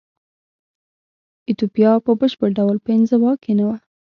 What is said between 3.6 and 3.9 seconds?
وه.